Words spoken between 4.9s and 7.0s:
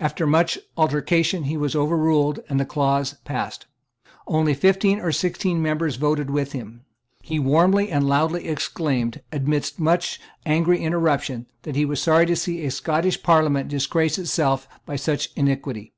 or sixteen members voted with him.